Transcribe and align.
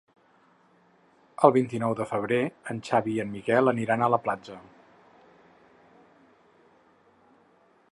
El 1.47 1.51
vint-i-nou 1.57 1.93
de 1.99 2.07
febrer 2.13 2.39
en 2.73 2.79
Xavi 2.87 3.13
i 3.17 3.21
en 3.25 3.29
Miquel 3.35 3.73
aniran 3.73 4.05
a 4.05 4.09
la 4.15 4.21
platja. 4.25 4.59